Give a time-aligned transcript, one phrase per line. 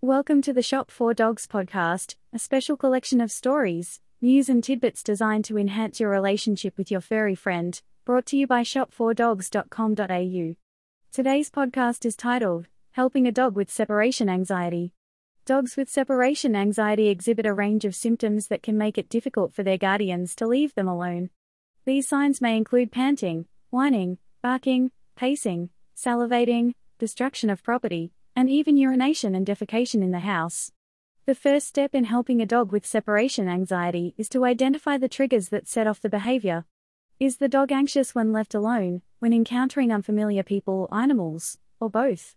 [0.00, 5.02] Welcome to the Shop for Dogs podcast, a special collection of stories, news, and tidbits
[5.02, 10.54] designed to enhance your relationship with your furry friend, brought to you by shop4dogs.com.au.
[11.10, 14.92] Today's podcast is titled, Helping a Dog with Separation Anxiety.
[15.44, 19.64] Dogs with separation anxiety exhibit a range of symptoms that can make it difficult for
[19.64, 21.30] their guardians to leave them alone.
[21.86, 29.34] These signs may include panting, whining, barking, pacing, salivating, destruction of property, and even urination
[29.34, 30.70] and defecation in the house.
[31.26, 35.48] The first step in helping a dog with separation anxiety is to identify the triggers
[35.48, 36.64] that set off the behavior.
[37.18, 42.36] Is the dog anxious when left alone, when encountering unfamiliar people or animals, or both?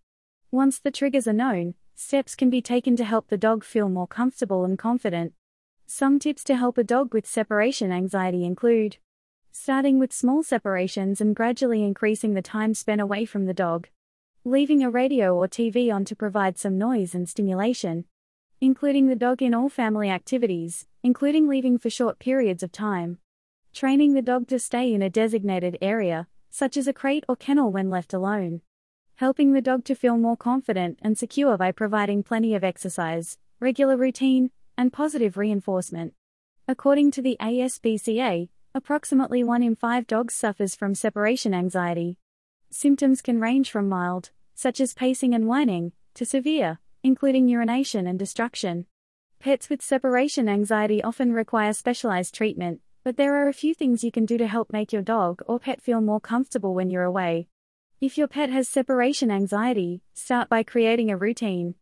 [0.50, 4.08] Once the triggers are known, steps can be taken to help the dog feel more
[4.08, 5.34] comfortable and confident.
[5.86, 8.98] Some tips to help a dog with separation anxiety include
[9.52, 13.88] starting with small separations and gradually increasing the time spent away from the dog,
[14.44, 18.05] leaving a radio or TV on to provide some noise and stimulation,
[18.59, 23.20] including the dog in all family activities, including leaving for short periods of time,
[23.74, 27.71] training the dog to stay in a designated area, such as a crate or kennel
[27.71, 28.62] when left alone,
[29.16, 33.96] helping the dog to feel more confident and secure by providing plenty of exercise, regular
[33.96, 36.13] routine, and positive reinforcement.
[36.68, 42.18] According to the ASPCA, Approximately 1 in 5 dogs suffers from separation anxiety.
[42.74, 48.18] Symptoms can range from mild, such as pacing and whining, to severe, including urination and
[48.18, 48.86] destruction.
[49.40, 54.12] Pets with separation anxiety often require specialized treatment, but there are a few things you
[54.12, 57.50] can do to help make your dog or pet feel more comfortable when you're away.
[58.00, 61.76] If your pet has separation anxiety, start by creating a routine.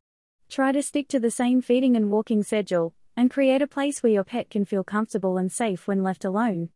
[0.49, 4.11] Try to stick to the same feeding and walking schedule, and create a place where
[4.11, 6.69] your pet can feel comfortable and safe when left alone.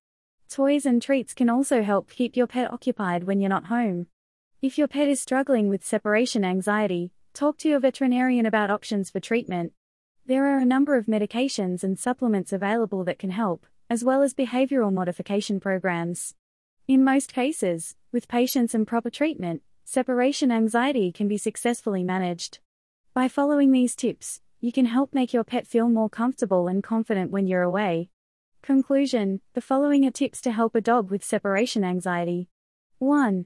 [0.54, 4.06] Toys and treats can also help keep your pet occupied when you're not home.
[4.62, 9.20] If your pet is struggling with separation anxiety, talk to your veterinarian about options for
[9.20, 9.74] treatment.
[10.28, 14.36] There are a number of medications and supplements available that can help, as well as
[14.36, 16.36] behavioral modification programs.
[16.88, 22.60] In most cases, with patience and proper treatment, separation anxiety can be successfully managed.
[23.16, 27.32] By following these tips, you can help make your pet feel more comfortable and confident
[27.32, 28.12] when you're away.
[28.64, 32.48] Conclusion The following are tips to help a dog with separation anxiety.
[32.98, 33.46] 1.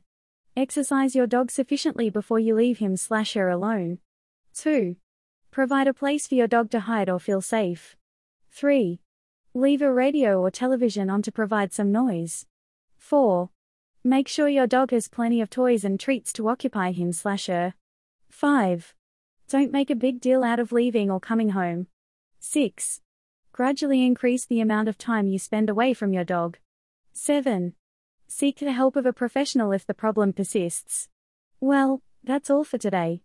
[0.55, 3.97] Exercise your dog sufficiently before you leave him slash her alone.
[4.53, 4.95] 2.
[5.49, 7.97] Provide a place for your dog to hide or feel safe.
[8.51, 8.99] 3.
[9.55, 12.45] Leave a radio or television on to provide some noise.
[12.97, 13.49] 4.
[14.03, 17.73] Make sure your dog has plenty of toys and treats to occupy him slash her.
[18.29, 18.93] 5.
[19.49, 21.87] Don't make a big deal out of leaving or coming home.
[22.39, 23.01] 6.
[23.57, 26.59] Gradually increase the amount of time you spend away from your dog.
[27.13, 27.73] 7.
[28.27, 31.09] Seek the help of a professional if the problem persists.
[31.59, 33.23] Well, that's all for today.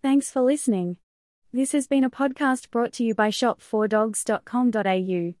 [0.00, 0.98] Thanks for listening.
[1.52, 5.34] This has been a podcast brought to you by shop4dogs.com.au.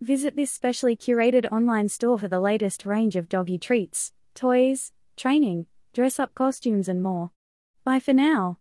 [0.00, 5.66] Visit this specially curated online store for the latest range of doggy treats, toys, training,
[5.92, 7.32] dress up costumes, and more.
[7.84, 8.56] Bye for now.